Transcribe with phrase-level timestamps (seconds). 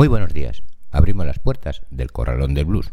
[0.00, 0.62] Muy buenos días.
[0.90, 2.90] Abrimos las puertas del Corralón del Blues.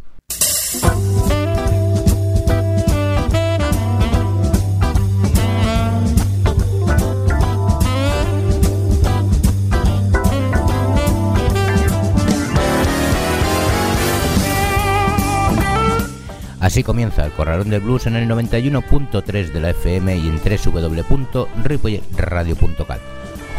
[16.60, 23.00] Así comienza el Corralón del Blues en el 91.3 de la FM y en www.ripoyradio.cat,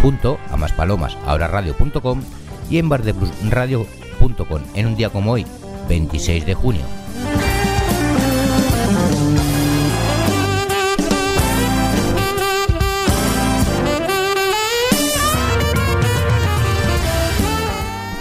[0.03, 2.21] junto a Más Palomas, ahora radio.com
[2.71, 5.47] y en bardebluesradio.com en un día como hoy,
[5.89, 6.83] 26 de junio.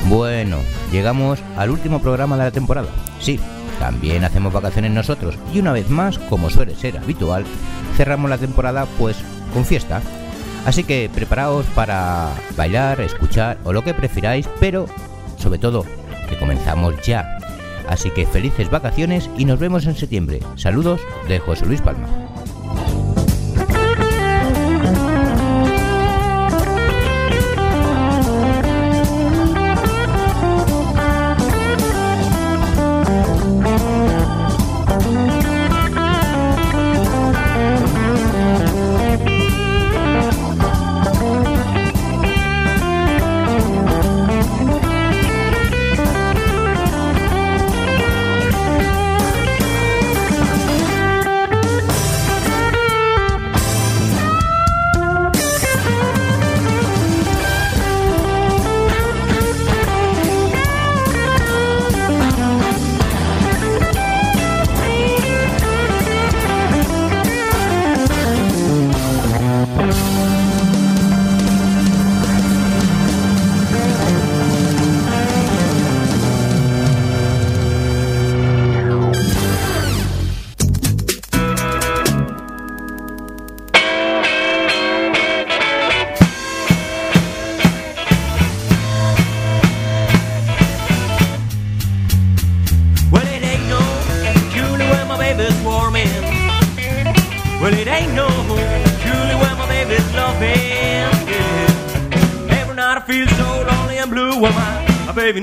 [0.10, 0.60] Bueno,
[0.92, 2.88] llegamos al último programa de la temporada.
[3.20, 3.40] Sí,
[3.78, 7.46] también hacemos vacaciones nosotros y una vez más, como suele ser habitual,
[7.98, 9.18] cerramos la temporada pues
[9.54, 10.02] con fiesta.
[10.68, 14.86] Así que preparaos para bailar, escuchar o lo que prefiráis, pero
[15.38, 15.86] sobre todo
[16.28, 17.38] que comenzamos ya.
[17.88, 20.42] Así que felices vacaciones y nos vemos en septiembre.
[20.58, 22.10] Saludos de José Luis Palma.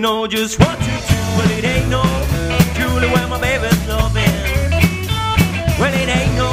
[0.05, 1.25] Just one, two, two.
[1.39, 2.03] Well, it ain't no
[2.77, 4.37] Julie when my baby's loving.
[5.81, 6.53] Well, it ain't no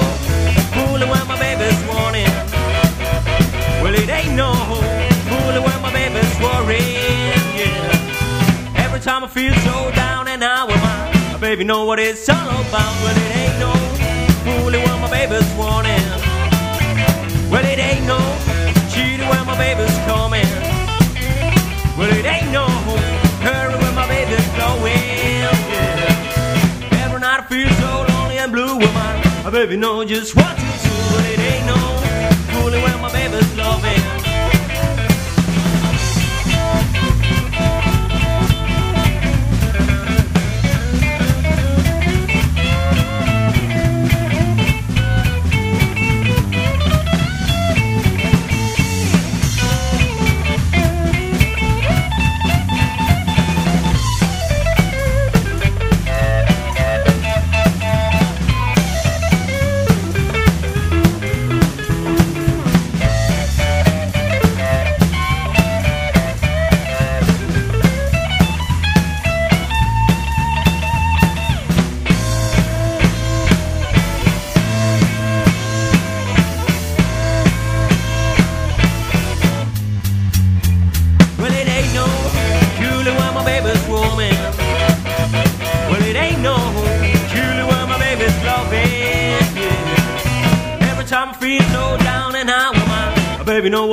[0.72, 2.32] Julie when my baby's warning.
[3.84, 4.54] Well, it ain't no
[5.28, 7.36] Julie when my baby's worrying.
[7.60, 8.86] Yeah.
[8.86, 12.38] Every time I feel so down and out with my, baby know what it's all
[12.38, 12.94] about.
[13.04, 13.74] Well, it ain't no
[14.46, 16.08] Julie when my baby's warning.
[17.52, 18.20] Well, it ain't no
[18.94, 20.48] cheating when my baby's coming.
[21.98, 23.11] Well, it ain't no
[24.58, 25.52] baby's.
[25.72, 27.04] Yeah.
[27.06, 30.62] Every night I feel so lonely and blue with my, baby know just what to
[30.62, 31.80] do, but it ain't no
[32.52, 34.01] fooling when my baby's loving.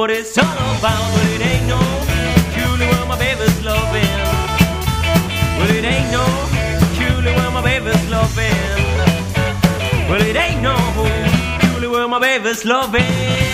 [0.08, 1.12] What it's all about.
[1.15, 1.80] Well, it ain't no
[2.54, 4.18] Julie when my baby's loving.
[5.59, 6.24] Well, it ain't no
[6.97, 8.78] Julie when my baby's loving.
[10.09, 10.77] Well, it ain't no
[11.60, 13.47] Julie when my baby's loving.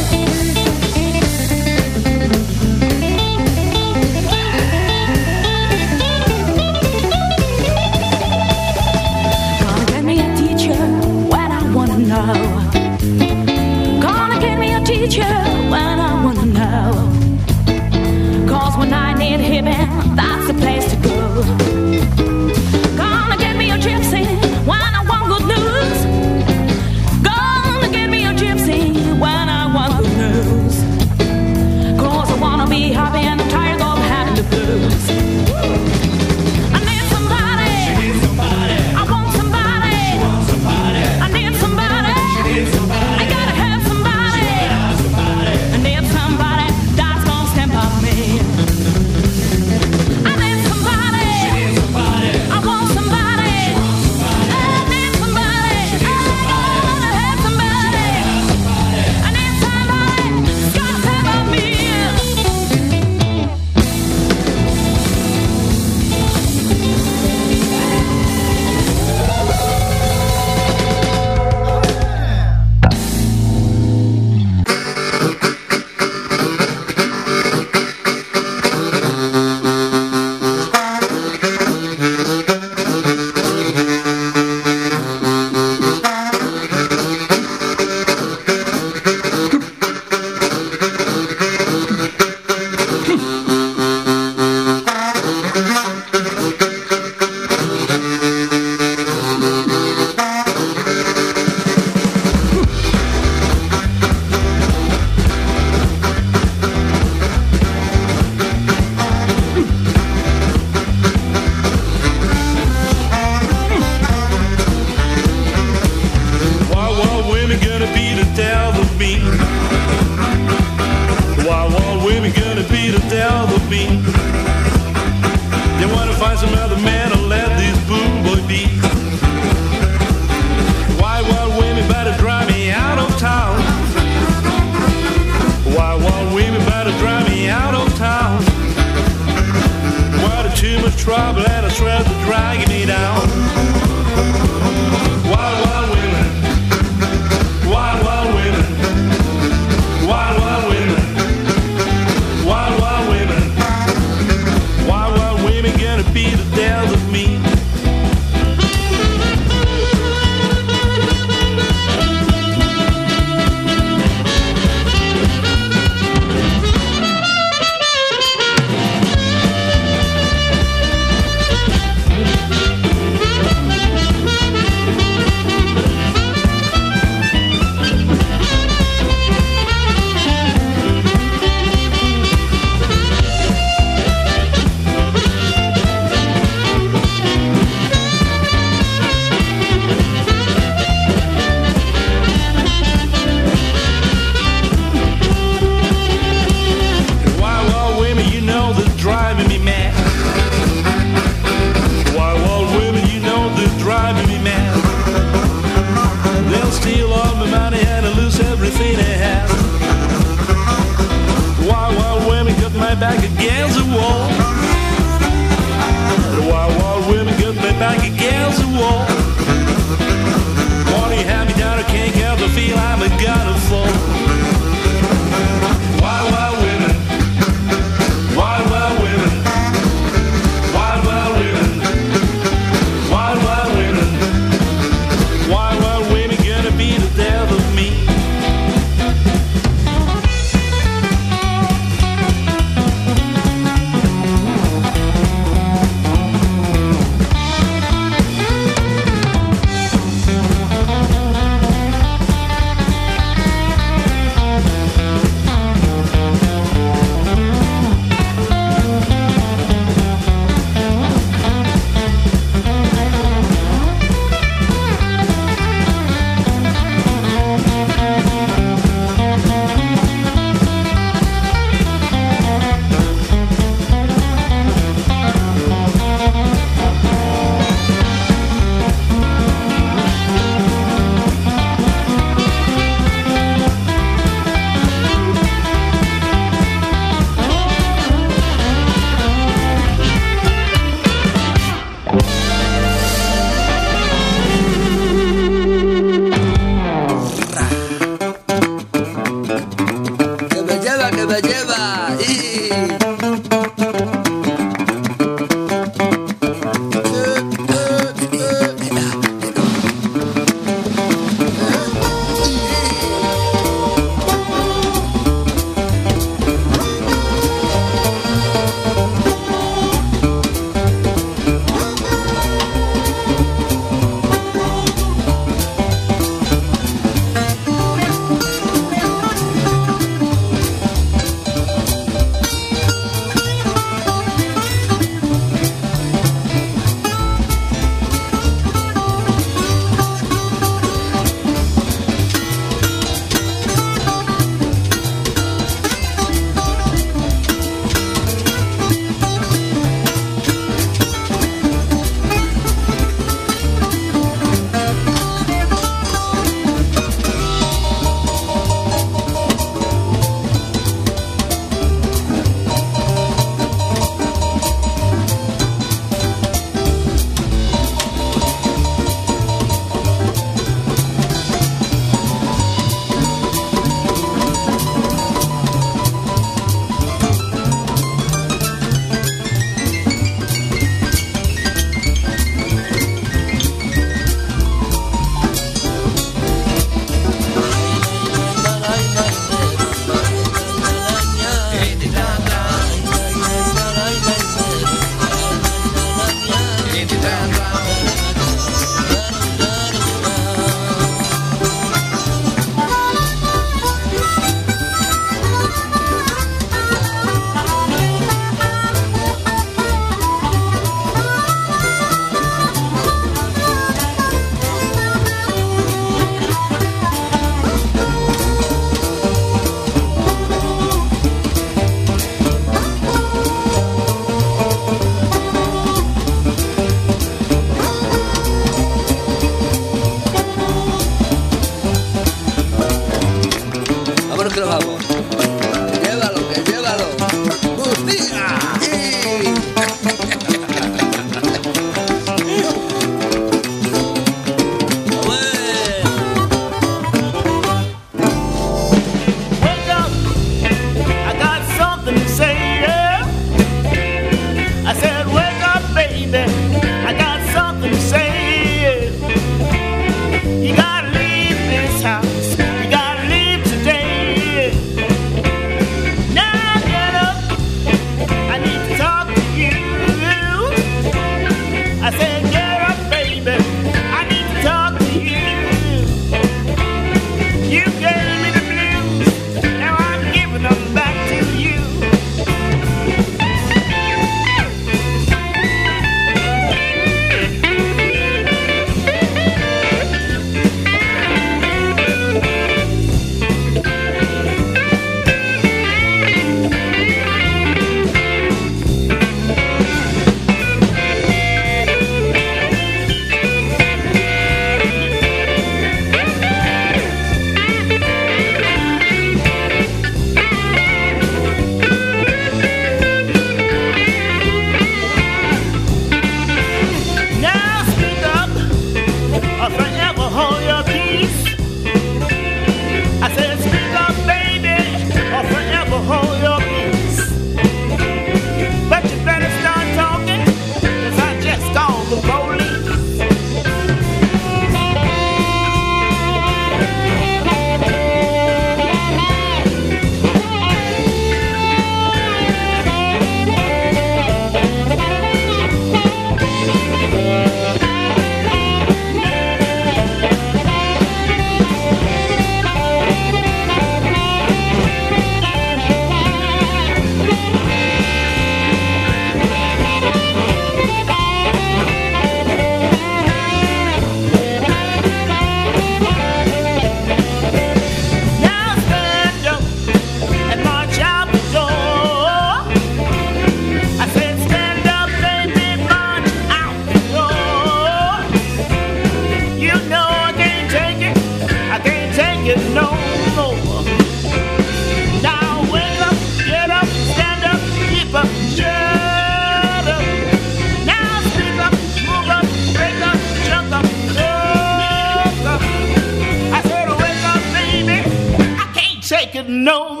[599.51, 600.00] No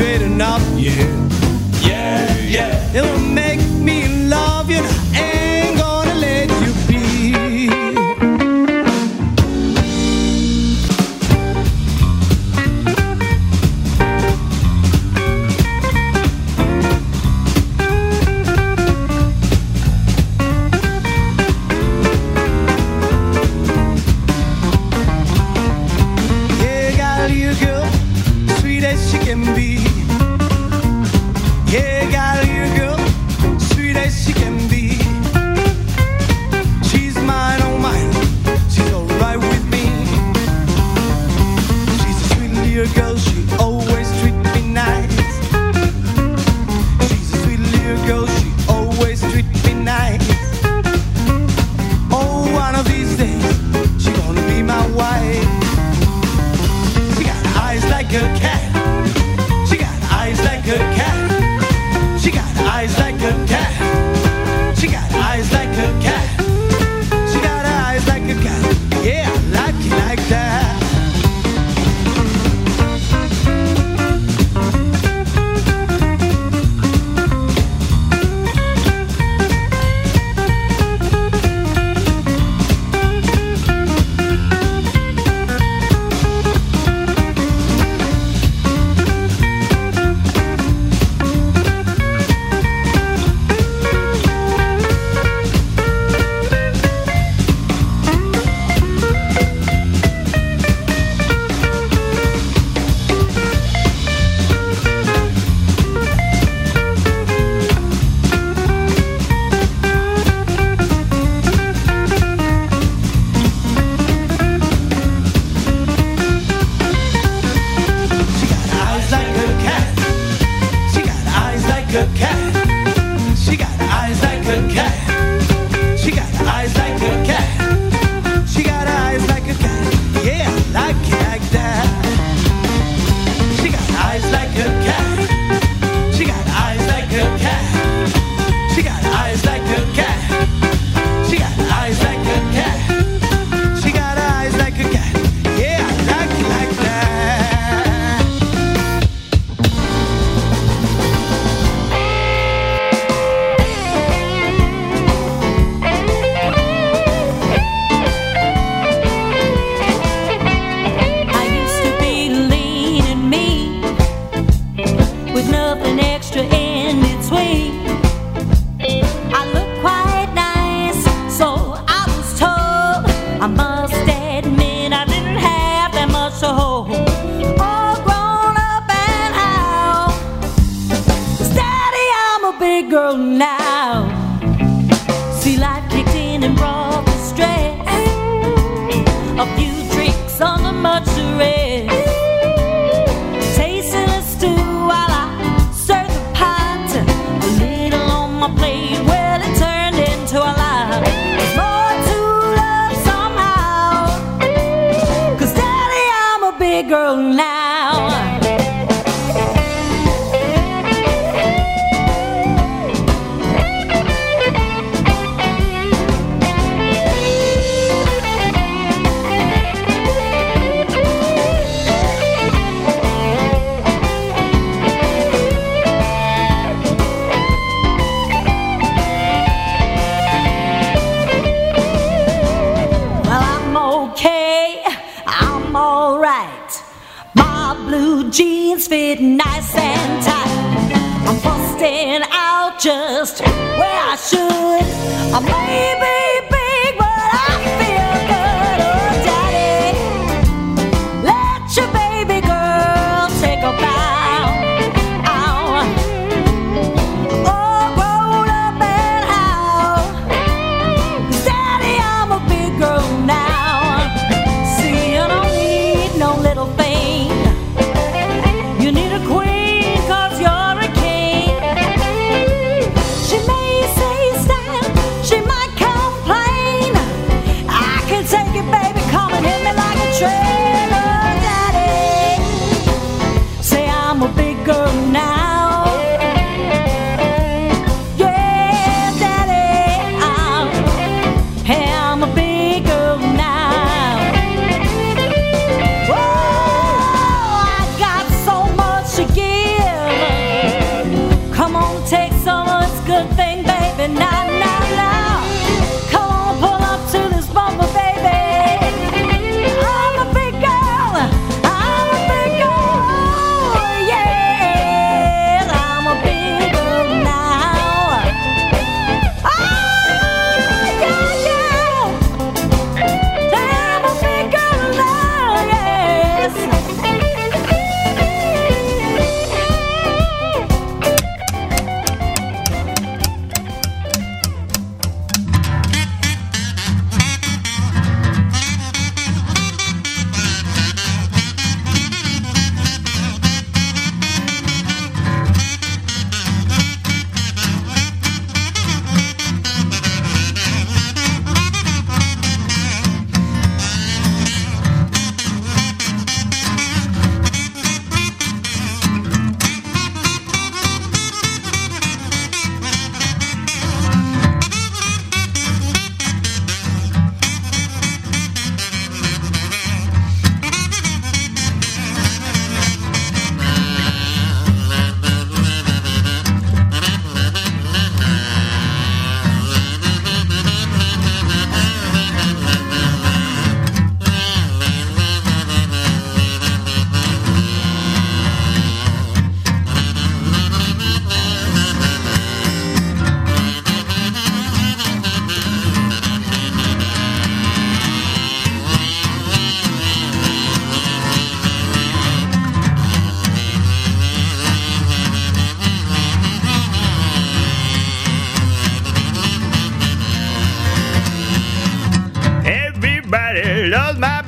[0.00, 0.20] yeah.
[0.20, 1.49] Better straighten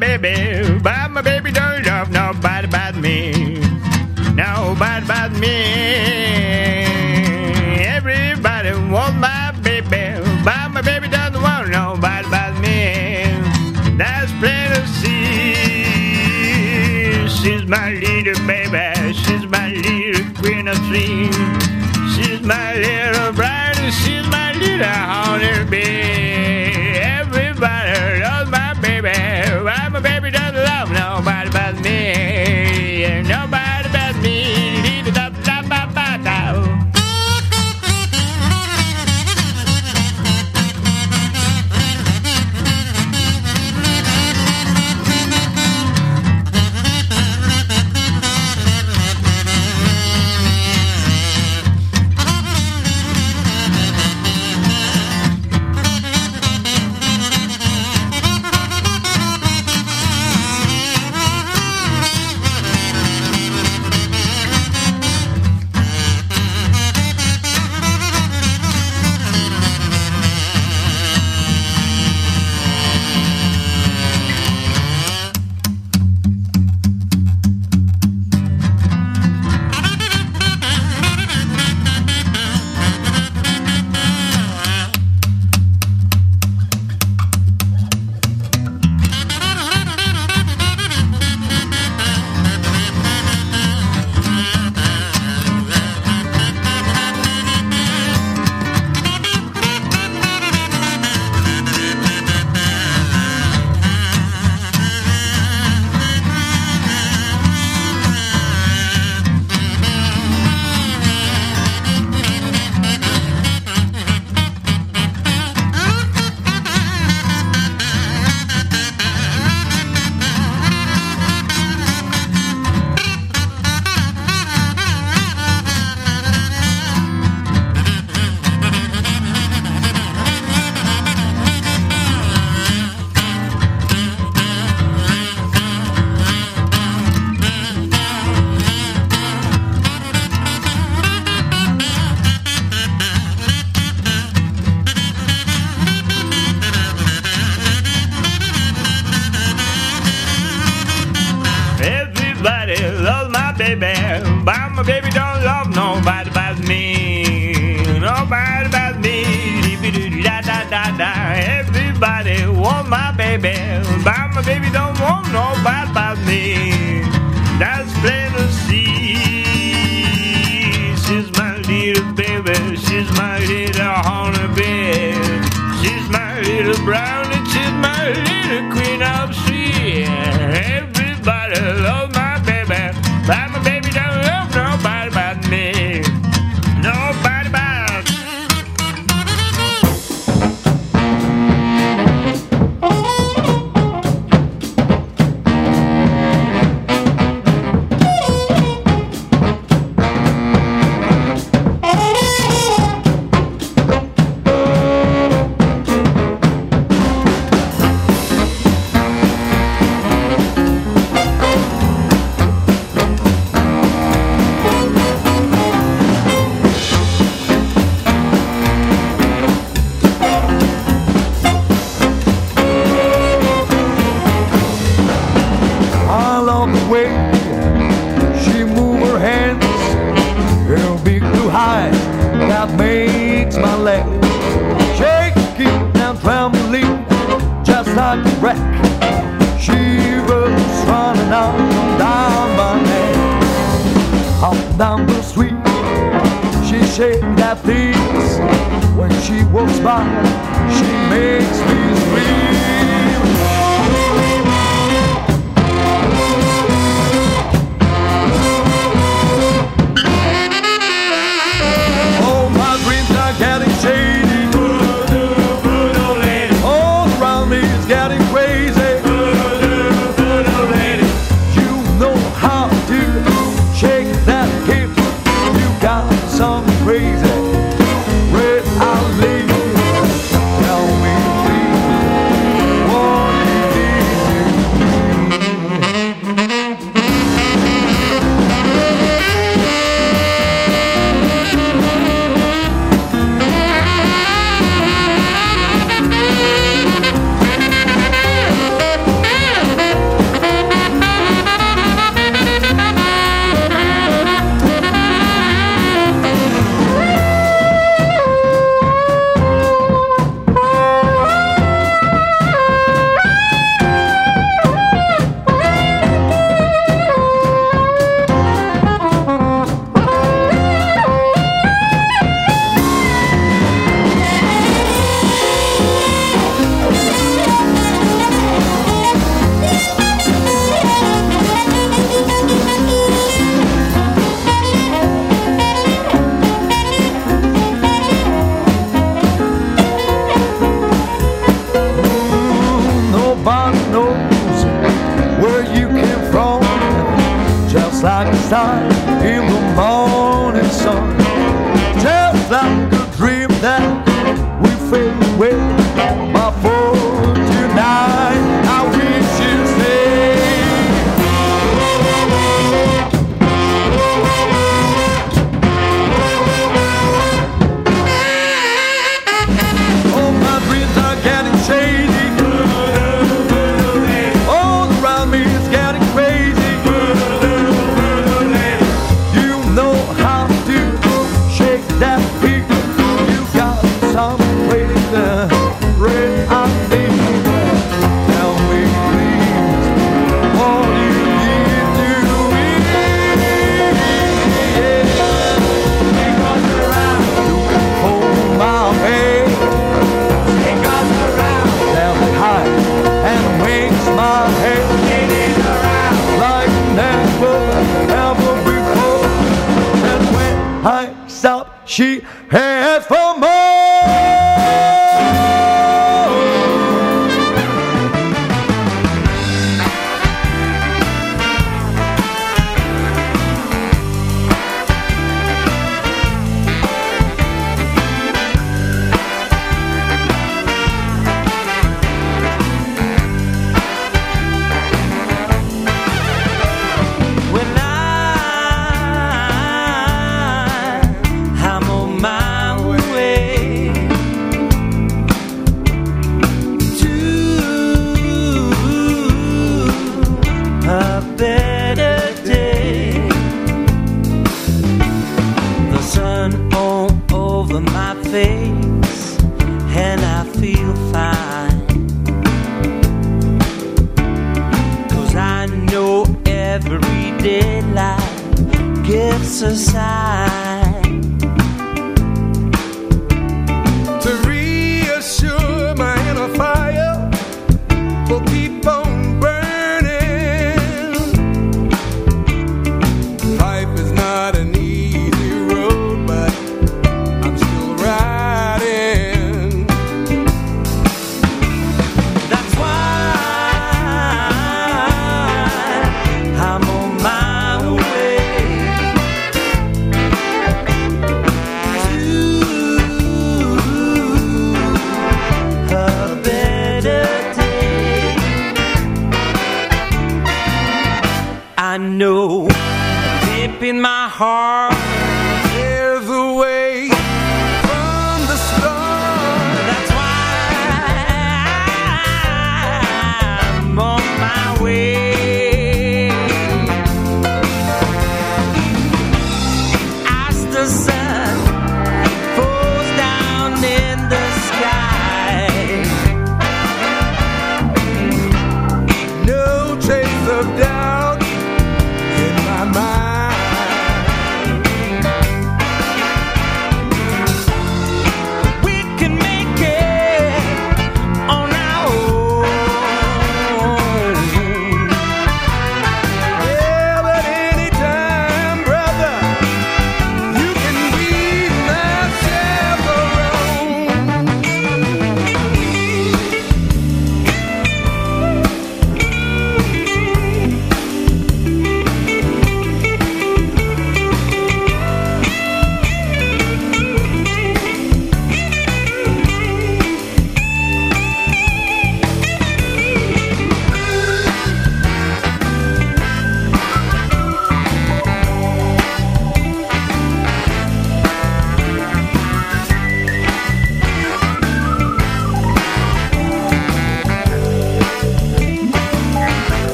[0.00, 3.60] baby, but my baby don't love nobody but me.
[4.34, 5.56] Nobody but me.
[7.84, 13.24] Everybody wants my baby, but my baby doesn't want nobody but me.
[13.98, 15.54] That's plain to see.
[17.28, 21.36] She's my little baby, she's my little queen of dreams.
[22.14, 26.19] She's my little bride, she's my little honey bee.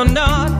[0.00, 0.59] Or not,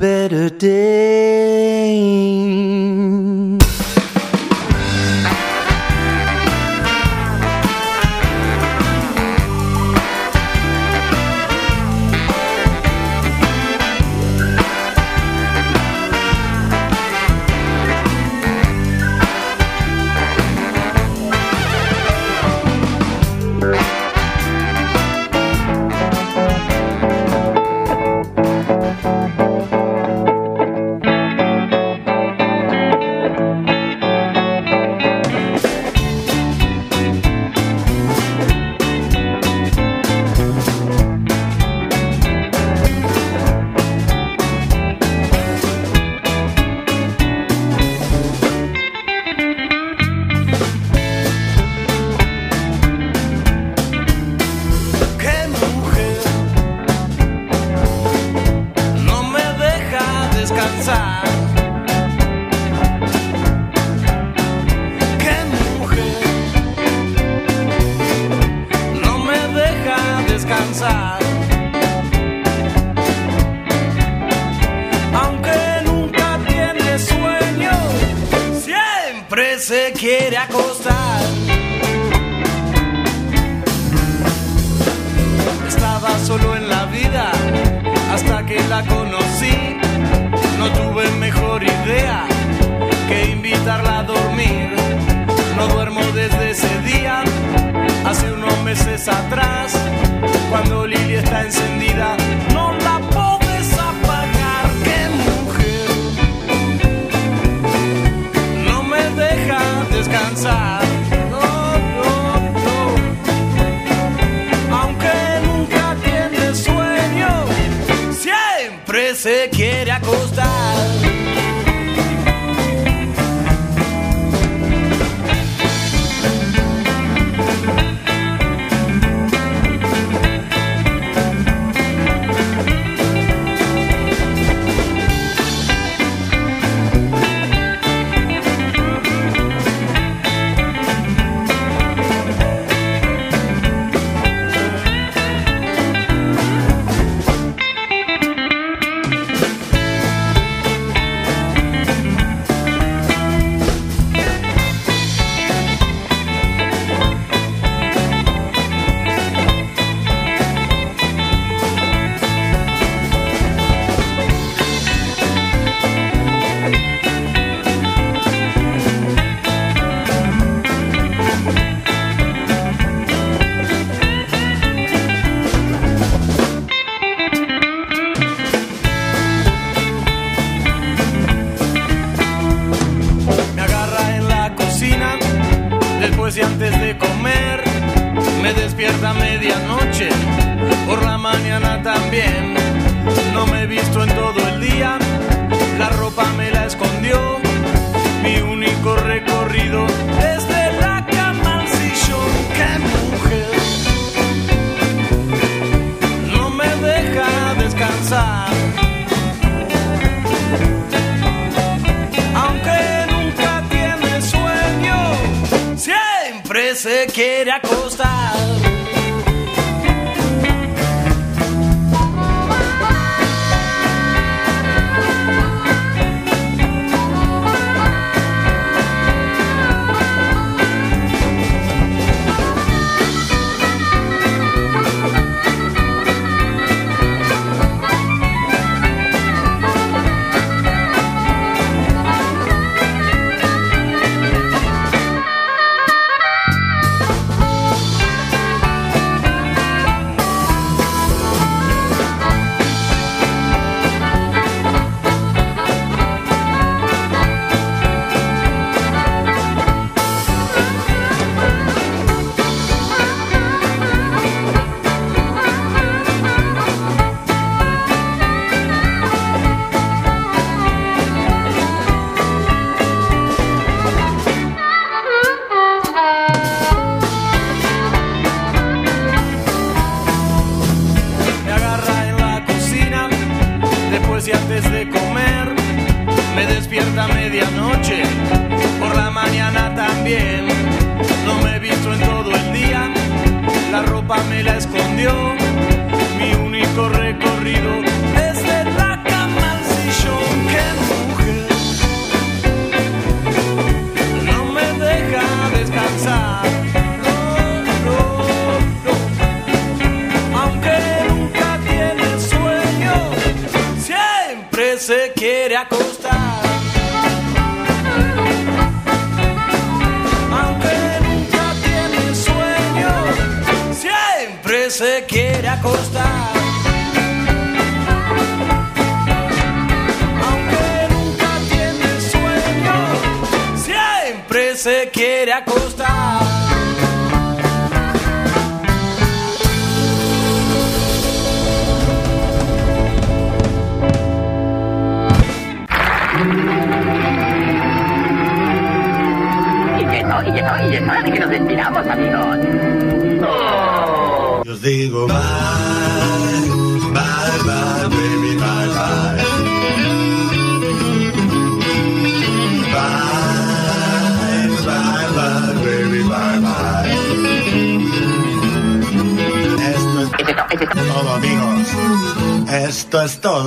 [0.00, 1.09] better day.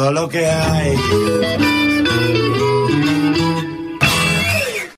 [0.03, 1.32] todo lo que hay.